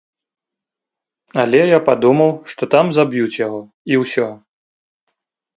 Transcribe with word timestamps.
Але 1.43 1.59
я 1.71 1.79
падумаў, 1.91 2.31
што 2.53 2.63
там 2.77 2.85
заб'юць 2.97 3.39
яго, 3.45 3.61
і 3.93 4.01
ўсё. 4.07 4.27